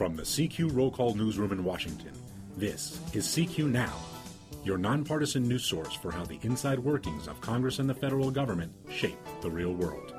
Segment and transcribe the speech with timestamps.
[0.00, 2.12] From the CQ Roll Call Newsroom in Washington,
[2.56, 3.94] this is CQ Now,
[4.64, 8.72] your nonpartisan news source for how the inside workings of Congress and the federal government
[8.90, 10.14] shape the real world.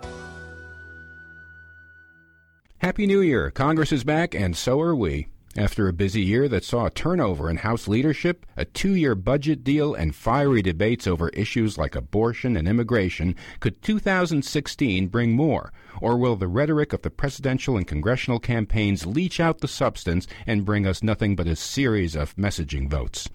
[2.77, 3.49] Happy New Year!
[3.49, 5.30] Congress is back, and so are we.
[5.57, 9.66] After a busy year that saw a turnover in House leadership, a two year budget
[9.66, 15.73] deal, and fiery debates over issues like abortion and immigration, could 2016 bring more?
[15.99, 20.63] Or will the rhetoric of the presidential and congressional campaigns leach out the substance and
[20.63, 23.27] bring us nothing but a series of messaging votes?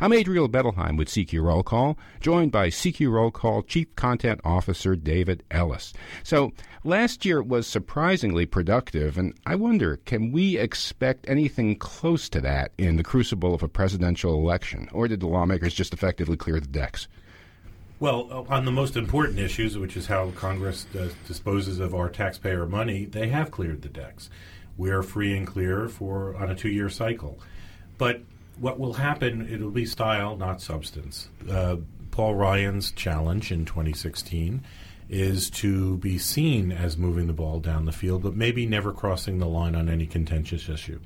[0.00, 4.94] I'm Adriel Bettelheim with CQ Roll Call, joined by CQ Roll Call Chief Content Officer
[4.94, 5.94] David Ellis.
[6.22, 6.52] So,
[6.84, 12.72] last year was surprisingly productive, and I wonder can we expect anything close to that
[12.78, 16.66] in the crucible of a presidential election, or did the lawmakers just effectively clear the
[16.66, 17.08] decks?
[18.00, 22.08] Well, uh, on the most important issues, which is how Congress does, disposes of our
[22.08, 24.28] taxpayer money, they have cleared the decks.
[24.76, 27.38] We are free and clear for on a two-year cycle.
[27.98, 28.22] But
[28.58, 31.28] what will happen, it'll be style, not substance.
[31.48, 31.76] Uh,
[32.10, 34.62] Paul Ryan's challenge in 2016
[35.08, 39.38] is to be seen as moving the ball down the field, but maybe never crossing
[39.38, 40.98] the line on any contentious issue.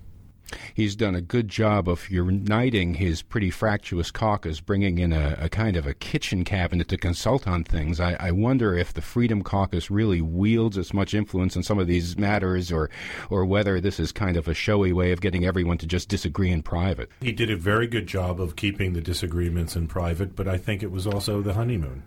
[0.75, 5.49] He's done a good job of uniting his pretty fractious caucus, bringing in a, a
[5.49, 8.01] kind of a kitchen cabinet to consult on things.
[8.01, 11.87] I, I, wonder if the Freedom Caucus really wields as much influence in some of
[11.87, 12.91] these matters, or
[13.31, 16.51] or whether this is kind of a showy way of getting everyone to just disagree
[16.51, 17.11] in private.
[17.21, 20.83] He did a very good job of keeping the disagreements in private, but I think
[20.83, 22.03] it was also the honeymoon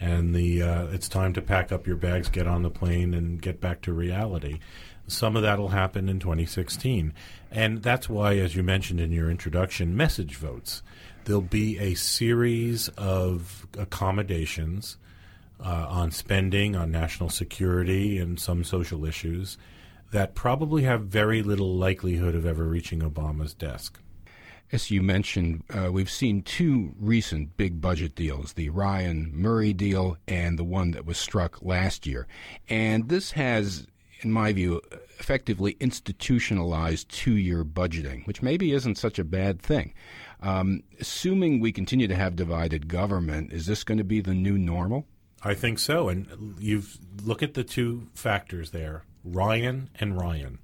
[0.00, 3.40] and the uh, it's time to pack up your bags, get on the plane, and
[3.40, 4.58] get back to reality.
[5.06, 7.12] Some of that will happen in 2016.
[7.50, 10.82] And that's why, as you mentioned in your introduction, message votes.
[11.24, 14.96] There'll be a series of accommodations
[15.64, 19.56] uh, on spending, on national security, and some social issues
[20.12, 24.00] that probably have very little likelihood of ever reaching Obama's desk.
[24.72, 30.16] As you mentioned, uh, we've seen two recent big budget deals the Ryan Murray deal
[30.26, 32.26] and the one that was struck last year.
[32.68, 33.86] And this has
[34.20, 34.80] in my view,
[35.18, 39.94] effectively institutionalized two year budgeting, which maybe isn't such a bad thing.
[40.40, 44.58] Um, assuming we continue to have divided government, is this going to be the new
[44.58, 45.06] normal?
[45.42, 46.08] I think so.
[46.08, 50.58] And you've look at the two factors there Ryan and Ryan,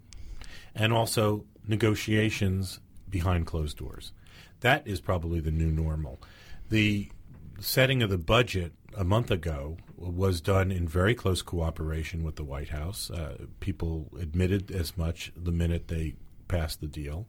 [0.74, 4.12] and also negotiations behind closed doors.
[4.60, 6.20] That is probably the new normal.
[6.70, 7.10] The
[7.60, 9.76] setting of the budget a month ago
[10.10, 13.10] was done in very close cooperation with the White House.
[13.10, 16.14] Uh, people admitted as much the minute they
[16.48, 17.26] passed the deal.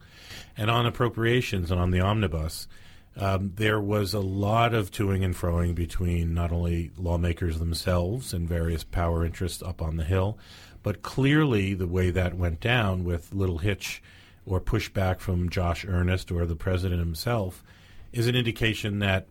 [0.58, 2.68] And on appropriations and on the omnibus,
[3.16, 8.50] um, there was a lot of toing and froing between not only lawmakers themselves and
[8.50, 10.38] various power interests up on the Hill,
[10.82, 14.02] but clearly the way that went down with little hitch
[14.46, 17.64] or pushback from Josh Earnest or the president himself
[18.12, 19.28] is an indication that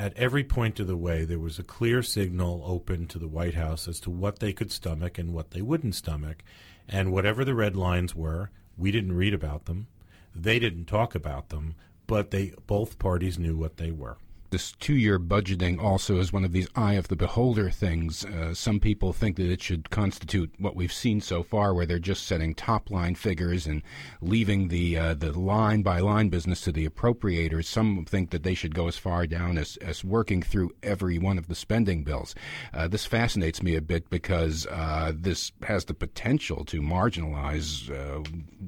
[0.00, 3.52] at every point of the way, there was a clear signal open to the White
[3.52, 6.42] House as to what they could stomach and what they wouldn't stomach.
[6.88, 9.88] And whatever the red lines were, we didn't read about them.
[10.34, 11.74] They didn't talk about them,
[12.06, 14.16] but they both parties knew what they were
[14.50, 18.24] this two year budgeting also is one of these eye of the beholder things.
[18.24, 21.98] Uh, some people think that it should constitute what we've seen so far, where they're
[21.98, 23.82] just setting top line figures and
[24.20, 27.64] leaving the uh, the line by line business to the appropriators.
[27.64, 31.38] Some think that they should go as far down as, as working through every one
[31.38, 32.34] of the spending bills.
[32.74, 38.22] Uh, this fascinates me a bit because uh, this has the potential to marginalize uh,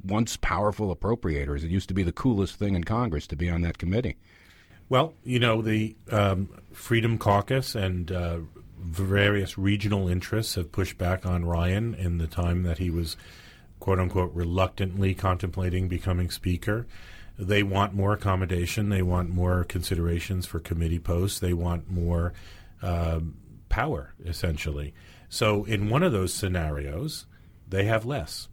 [0.04, 1.65] once powerful appropriators.
[1.65, 4.16] It used to be the coolest thing in Congress to be on that committee.
[4.88, 8.38] Well, you know, the um, Freedom Caucus and uh,
[8.78, 13.16] various regional interests have pushed back on Ryan in the time that he was,
[13.81, 16.87] quote unquote, reluctantly contemplating becoming Speaker.
[17.38, 18.91] They want more accommodation.
[18.91, 21.41] They want more considerations for committee posts.
[21.41, 22.34] They want more
[22.82, 23.21] uh,
[23.69, 24.92] power, essentially.
[25.28, 27.26] So, in one of those scenarios,
[27.66, 28.48] they have less.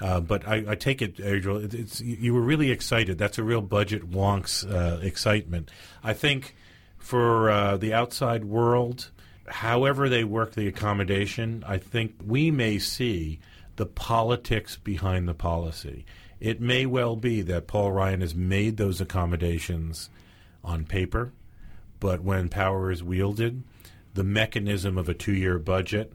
[0.00, 3.16] Uh, but I, I, take it, Adriel, it, it's you were really excited.
[3.16, 5.70] That's a real budget wonks uh, excitement.
[6.04, 6.54] I think
[6.98, 9.10] for uh, the outside world,
[9.48, 13.40] however they work the accommodation, I think we may see
[13.76, 16.04] the politics behind the policy.
[16.40, 20.10] It may well be that Paul Ryan has made those accommodations
[20.62, 21.32] on paper,
[22.00, 23.62] but when power is wielded,
[24.12, 26.12] the mechanism of a two year budget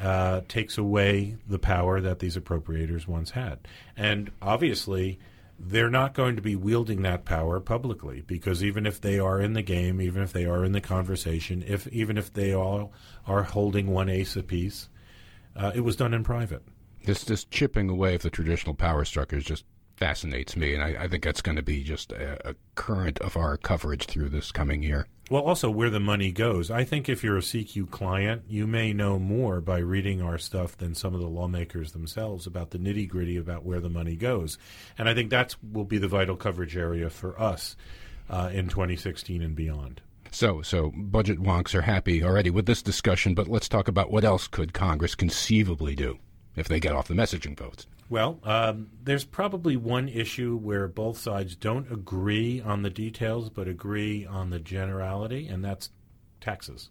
[0.00, 3.58] uh, takes away the power that these appropriators once had.
[3.96, 5.18] And obviously,
[5.58, 9.54] they're not going to be wielding that power publicly because even if they are in
[9.54, 12.92] the game, even if they are in the conversation, if even if they all
[13.26, 14.88] are holding one ace apiece,
[15.54, 16.62] uh, it was done in private.
[17.04, 19.64] This this chipping away of the traditional power structure is just
[19.96, 23.36] fascinates me, and I, I think that's going to be just a, a current of
[23.36, 25.06] our coverage through this coming year.
[25.28, 26.70] Well, also where the money goes.
[26.70, 30.76] I think if you're a CQ client, you may know more by reading our stuff
[30.76, 34.56] than some of the lawmakers themselves about the nitty gritty about where the money goes.
[34.96, 37.74] And I think that will be the vital coverage area for us
[38.30, 40.00] uh, in 2016 and beyond.
[40.30, 44.24] So, so budget wonks are happy already with this discussion, but let's talk about what
[44.24, 46.18] else could Congress conceivably do
[46.56, 47.86] if they get off the messaging votes.
[48.08, 53.66] Well, um, there's probably one issue where both sides don't agree on the details, but
[53.66, 55.90] agree on the generality, and that's
[56.40, 56.90] taxes,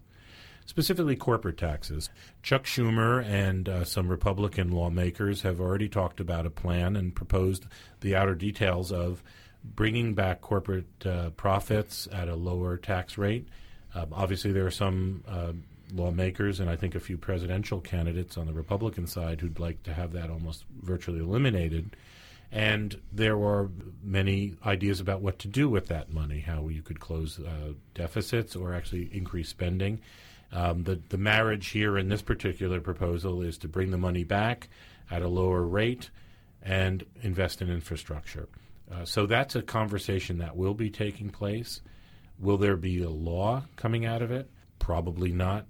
[0.66, 2.10] specifically corporate taxes.
[2.44, 7.66] Chuck Schumer and uh, some Republican lawmakers have already talked about a plan and proposed
[8.02, 9.24] the outer details of
[9.64, 13.48] bringing back corporate uh, profits at a lower tax rate.
[13.96, 15.54] Um, obviously, there are some uh,
[15.96, 19.94] lawmakers and I think a few presidential candidates on the Republican side who'd like to
[19.94, 21.96] have that almost virtually eliminated.
[22.52, 23.70] And there were
[24.04, 28.56] many ideas about what to do with that money, how you could close uh, deficits
[28.56, 30.00] or actually increase spending.
[30.52, 34.70] Um, the, the marriage here in this particular proposal is to bring the money back
[35.10, 36.10] at a lower rate
[36.62, 38.48] and invest in infrastructure.
[38.92, 41.82] Uh, so that's a conversation that will be taking place.
[42.40, 44.50] Will there be a law coming out of it?
[44.80, 45.66] Probably not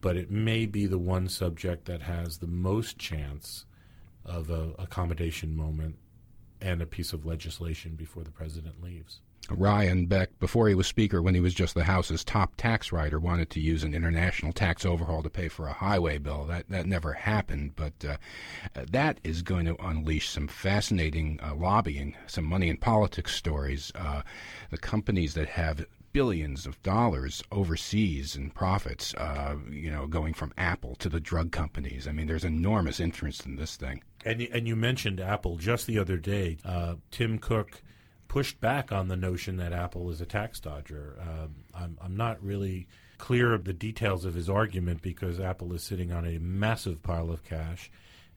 [0.00, 3.64] but it may be the one subject that has the most chance
[4.24, 5.96] of a accommodation moment
[6.60, 9.20] and a piece of legislation before the president leaves.
[9.48, 13.18] Ryan Beck, before he was Speaker, when he was just the House's top tax writer,
[13.18, 16.44] wanted to use an international tax overhaul to pay for a highway bill.
[16.44, 18.16] That that never happened, but uh,
[18.74, 23.90] that is going to unleash some fascinating uh, lobbying, some money in politics stories.
[23.94, 24.22] Uh,
[24.70, 30.52] the companies that have billions of dollars overseas in profits, uh, you know, going from
[30.58, 32.08] Apple to the drug companies.
[32.08, 34.02] I mean, there's enormous interest in this thing.
[34.24, 36.58] And, and you mentioned Apple just the other day.
[36.64, 37.82] Uh, Tim Cook
[38.28, 41.16] pushed back on the notion that Apple is a tax dodger.
[41.20, 42.86] Uh, I'm, I'm not really
[43.18, 47.30] clear of the details of his argument because Apple is sitting on a massive pile
[47.30, 47.90] of cash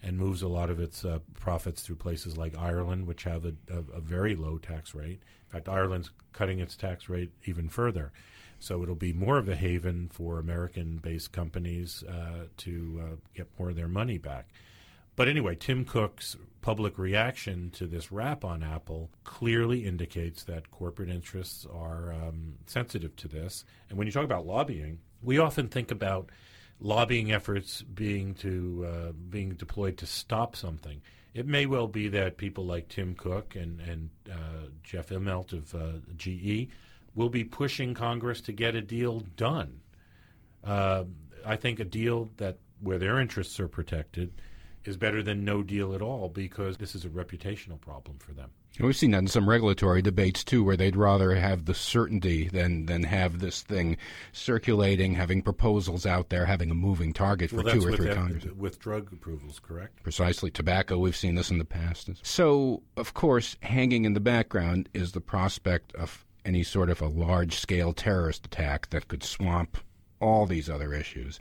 [0.04, 3.54] and moves a lot of its uh, profits through places like Ireland, which have a,
[3.72, 5.22] a, a, very low tax rate.
[5.22, 8.12] In fact, Ireland's cutting its tax rate even further.
[8.60, 13.48] So it'll be more of a haven for American based companies uh, to uh, get
[13.58, 14.48] more of their money back.
[15.16, 21.10] But anyway, Tim Cook's public reaction to this rap on Apple clearly indicates that corporate
[21.10, 23.64] interests are um, sensitive to this.
[23.90, 26.30] And when you talk about lobbying, we often think about
[26.84, 31.02] lobbying efforts being to uh, being deployed to stop something.
[31.34, 35.74] It may well be that people like Tim Cook and and uh, Jeff Immelt of
[35.74, 36.68] uh, GE
[37.16, 39.80] will be pushing Congress to get a deal done.
[40.64, 41.06] Uh,
[41.46, 44.32] I think a deal that where their interests are protected
[44.86, 48.52] is better than no deal at all because this is a reputational problem for them.
[48.80, 52.88] We've seen that in some regulatory debates too, where they'd rather have the certainty than
[52.88, 53.98] than have this thing
[54.32, 58.46] circulating, having proposals out there, having a moving target for well, two or three Congress.
[58.46, 60.02] With drug approvals, correct?
[60.02, 60.50] Precisely.
[60.50, 62.10] Tobacco, we've seen this in the past.
[62.24, 67.08] So, of course, hanging in the background is the prospect of any sort of a
[67.08, 69.78] large scale terrorist attack that could swamp
[70.20, 71.40] all these other issues.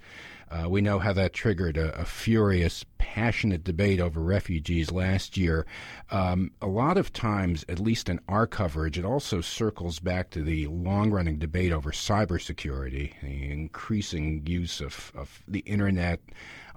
[0.50, 5.66] Uh, we know how that triggered a, a, furious, passionate debate over refugees last year.
[6.10, 10.42] Um, a lot of times, at least in our coverage, it also circles back to
[10.42, 16.20] the long running debate over cybersecurity, the increasing use of, of the internet,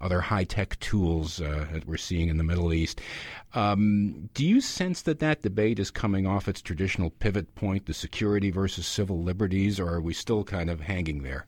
[0.01, 2.99] other high tech tools uh, that we're seeing in the Middle East.
[3.53, 7.93] Um, do you sense that that debate is coming off its traditional pivot point, the
[7.93, 11.47] security versus civil liberties, or are we still kind of hanging there?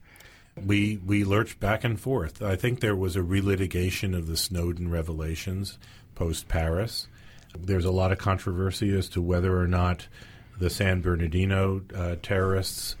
[0.64, 2.42] We we lurched back and forth.
[2.42, 5.78] I think there was a relitigation of the Snowden revelations
[6.14, 7.08] post Paris.
[7.58, 10.08] There's a lot of controversy as to whether or not
[10.58, 12.96] the San Bernardino uh, terrorists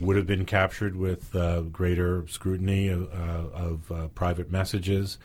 [0.00, 5.18] would have been captured with uh, greater scrutiny of, uh, uh, private messages.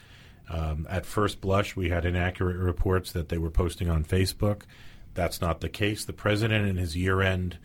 [0.49, 4.61] Um, at first blush, we had inaccurate reports that they were posting on Facebook.
[5.13, 6.05] That's not the case.
[6.05, 7.57] The president, in his year end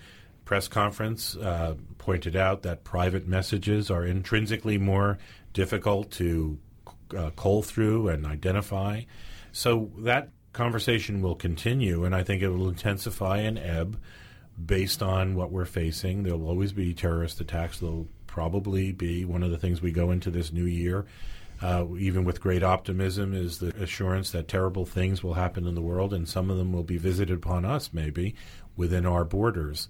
[0.45, 5.19] press conference uh, pointed out that private messages are intrinsically more
[5.53, 6.59] difficult to
[7.17, 9.03] uh, cull through and identify.
[9.53, 14.01] So that conversation will continue, and I think it will intensify and ebb
[14.65, 16.23] based on what we're facing.
[16.23, 17.81] There will always be terrorist attacks.
[17.81, 21.07] They'll probably be one of the things we go into this new year.
[21.61, 25.81] Uh, even with great optimism, is the assurance that terrible things will happen in the
[25.81, 28.35] world, and some of them will be visited upon us, maybe
[28.77, 29.89] within our borders.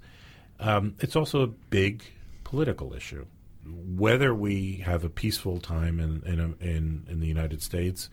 [0.63, 2.05] Um, it's also a big
[2.45, 3.27] political issue.
[3.65, 8.09] Whether we have a peaceful time in in, in, in the United States,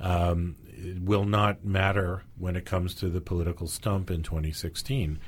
[0.00, 0.56] um,
[1.02, 5.18] will not matter when it comes to the political stump in 2016.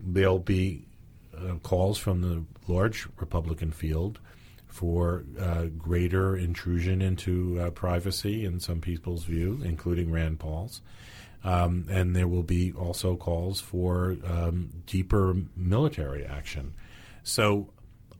[0.00, 0.86] There'll be
[1.36, 4.18] uh, calls from the large Republican field
[4.66, 10.82] for uh, greater intrusion into uh, privacy in some people's view, including Rand Paul's.
[11.46, 16.74] Um, and there will be also calls for um, deeper military action.
[17.22, 17.72] So,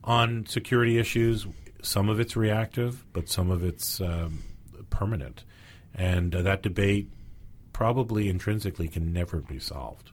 [0.04, 1.46] on security issues,
[1.82, 4.44] some of it's reactive, but some of it's um,
[4.90, 5.44] permanent.
[5.94, 7.10] And uh, that debate
[7.72, 10.12] probably intrinsically can never be solved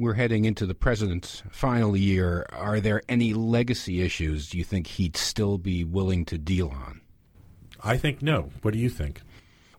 [0.00, 2.46] we're heading into the president's final year.
[2.52, 7.02] Are there any legacy issues do you think he'd still be willing to deal on?
[7.84, 8.50] I think no.
[8.62, 9.20] What do you think?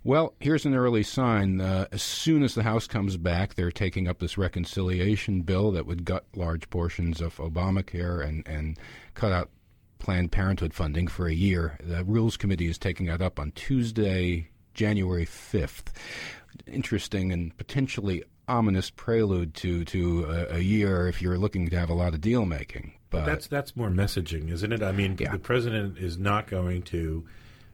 [0.03, 1.61] Well, here's an early sign.
[1.61, 5.85] Uh, as soon as the House comes back, they're taking up this reconciliation bill that
[5.85, 8.79] would gut large portions of Obamacare and, and
[9.13, 9.49] cut out
[9.99, 11.77] Planned Parenthood funding for a year.
[11.83, 15.93] The Rules Committee is taking that up on Tuesday, January 5th.
[16.65, 21.89] Interesting and potentially ominous prelude to to a, a, year if you're looking to have
[21.89, 22.91] a lot of deal making.
[23.09, 24.81] But, that's that's more messaging, isn't it?
[24.81, 25.31] I mean, yeah.
[25.31, 27.25] the president is not going to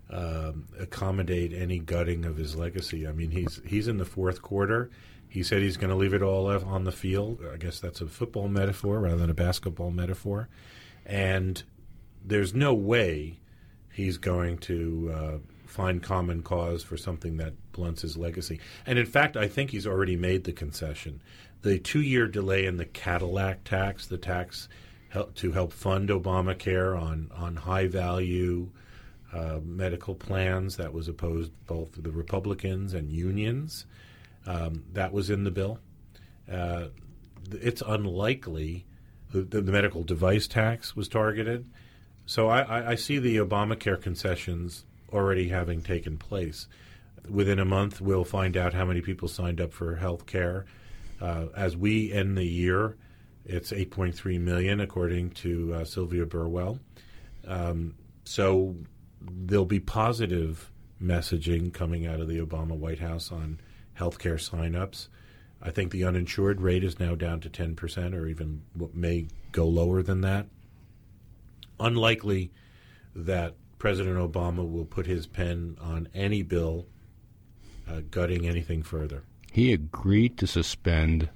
[0.10, 3.08] um, accommodate any gutting of his legacy.
[3.08, 4.90] I mean, he's he's in the fourth quarter.
[5.28, 7.42] He said he's going to leave it all on the field.
[7.54, 10.48] I guess that's a football metaphor rather than a basketball metaphor.
[11.06, 11.62] And
[12.24, 13.40] there's no way
[13.92, 18.60] he's going to uh, find common cause for something that blunts his legacy.
[18.86, 21.22] And in fact, I think he's already made the concession.
[21.62, 24.70] The two year delay in the Cadillac tax, the tax
[25.36, 28.70] to help fund Obamacare on, on high value
[29.34, 33.86] uh, medical plans, that was opposed both the Republicans and unions.
[34.46, 35.80] Um, that was in the bill.
[36.52, 36.88] Uh,
[37.52, 38.86] it's unlikely
[39.32, 41.70] the, the, medical device tax was targeted.
[42.26, 46.68] So I, I, I see the Obamacare concessions already having taken place.
[47.30, 50.66] Within a month, we'll find out how many people signed up for health care.
[51.20, 52.96] Uh, as we end the year,
[53.46, 56.80] it's 8.3 million, according to uh, Sylvia Burwell.
[57.46, 58.76] Um, so
[59.22, 60.72] there'll be positive
[61.02, 63.60] messaging coming out of the Obama White House on
[63.98, 65.08] healthcare signups.
[65.62, 68.62] I think the uninsured rate is now down to 10% or even
[68.94, 70.48] may go lower than that.
[71.80, 72.52] Unlikely
[73.16, 76.88] that President Obama will put his pen on any bill
[77.88, 79.24] uh, gutting anything further.
[79.52, 81.30] He agreed to suspend,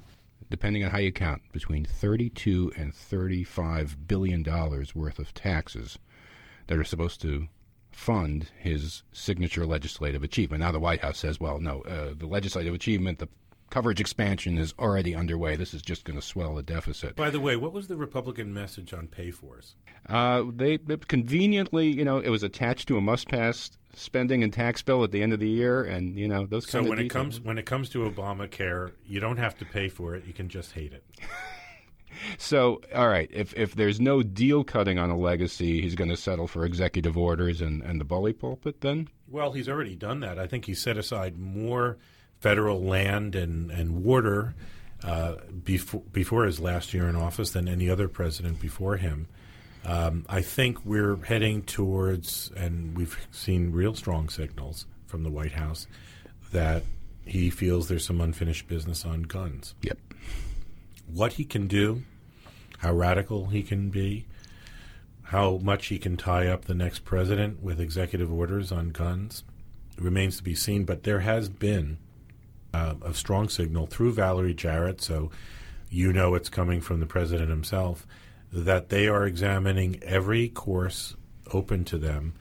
[0.50, 5.98] depending on how you count, between 32 and 35 billion dollars worth of taxes
[6.68, 7.48] that are supposed to
[7.92, 10.62] fund his signature legislative achievement.
[10.62, 13.28] Now the White House says, well, no, uh, the legislative achievement, the
[13.70, 15.56] coverage expansion is already underway.
[15.56, 17.16] This is just going to swell the deficit.
[17.16, 19.76] By the way, what was the Republican message on pay fors?
[20.08, 24.82] Uh, they, they conveniently, you know, it was attached to a must-pass spending and tax
[24.82, 26.66] bill at the end of the year, and you know those.
[26.66, 26.88] Kinds of things.
[26.88, 30.16] So when it comes when it comes to Obamacare, you don't have to pay for
[30.16, 31.04] it; you can just hate it.
[32.38, 36.18] so, all right, if if there's no deal cutting on a legacy, he's going to
[36.18, 38.82] settle for executive orders and and the bully pulpit.
[38.82, 40.38] Then, well, he's already done that.
[40.38, 41.98] I think he set aside more
[42.40, 44.56] federal land and, and water
[45.04, 49.28] uh, before, before his last year in office than any other president before him.
[49.86, 55.54] Um, I think we're heading towards, and we've seen real strong signals from the White
[55.54, 55.88] House
[56.52, 56.84] that
[57.26, 59.76] he feels there's some unfinished business on guns.
[59.82, 59.98] Yep.
[61.14, 62.04] What he can do,
[62.80, 64.26] how radical he can be,
[65.24, 69.44] how much he can tie up the next president with executive orders on guns
[69.98, 70.84] remains to be seen.
[70.84, 71.98] But there has been
[72.74, 75.32] uh, a strong signal through Valerie Jarrett, so
[75.90, 78.08] you know it's coming from the president himself,
[78.52, 81.16] that they are examining every course
[81.54, 82.34] open to them.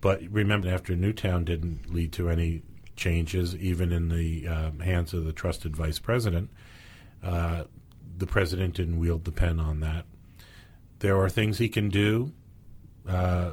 [0.00, 2.62] But remember, after Newtown didn't lead to any
[2.96, 6.50] changes, even in the uh, hands of the trusted vice president,
[7.22, 7.64] uh,
[8.16, 10.04] the president didn't wield the pen on that.
[11.00, 12.32] There are things he can do,
[13.08, 13.52] uh,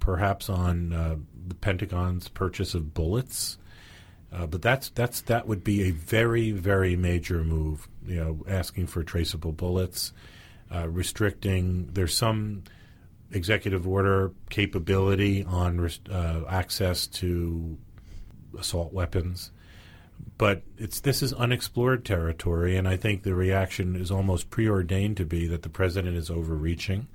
[0.00, 1.16] perhaps on uh,
[1.46, 3.58] the Pentagon's purchase of bullets
[4.32, 7.86] uh, but that's that's that would be a very very major move.
[8.06, 10.12] You know, asking for traceable bullets,
[10.74, 11.90] uh, restricting.
[11.92, 12.64] There's some
[13.30, 15.90] executive order capability on
[16.48, 17.76] access to
[18.58, 19.50] assault weapons,
[20.38, 25.24] but it's this is unexplored territory, and I think the reaction is almost preordained to
[25.24, 27.08] be that the president is overreaching.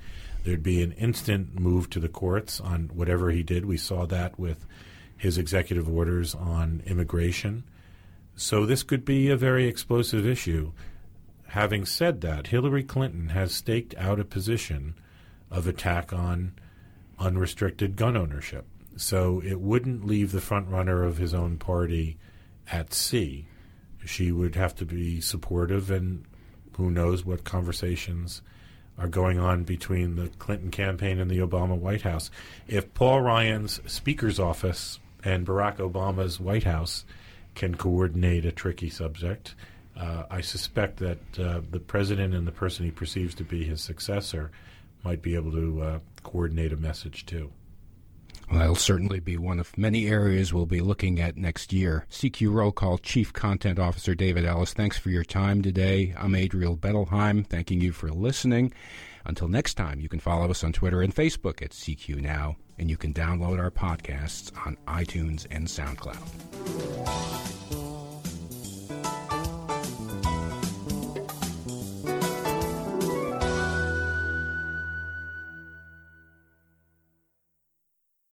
[0.43, 3.65] There'd be an instant move to the courts on whatever he did.
[3.65, 4.65] We saw that with
[5.17, 7.63] his executive orders on immigration.
[8.35, 10.71] So this could be a very explosive issue.
[11.47, 14.93] Having said that, Hillary Clinton has staked out a position
[15.49, 16.53] of attack on
[17.19, 18.65] unrestricted gun ownership.
[18.95, 22.17] So it wouldn't leave the front runner of his own party
[22.71, 23.47] at sea.
[24.05, 26.23] She would have to be supportive, and
[26.77, 28.41] who knows what conversations
[28.97, 32.31] are going on between the Clinton campaign and the Obama White House.
[32.67, 37.05] If Paul Ryan's Speaker's office and Barack Obama's White House
[37.53, 39.55] can coordinate a tricky subject,
[39.95, 43.81] uh, I suspect that uh, the president and the person he perceives to be his
[43.81, 44.51] successor
[45.03, 47.51] might be able to uh, coordinate a message too.
[48.51, 52.05] That'll certainly be one of many areas we'll be looking at next year.
[52.09, 56.15] CQ Roll Call Chief Content Officer David Ellis, thanks for your time today.
[56.17, 58.73] I'm Adriel Bettelheim, thanking you for listening.
[59.25, 62.89] Until next time, you can follow us on Twitter and Facebook at CQ Now, and
[62.89, 67.76] you can download our podcasts on iTunes and SoundCloud.